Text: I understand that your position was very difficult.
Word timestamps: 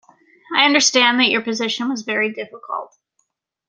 I 0.55 0.65
understand 0.65 1.19
that 1.19 1.29
your 1.29 1.43
position 1.43 1.87
was 1.89 2.01
very 2.01 2.33
difficult. 2.33 2.97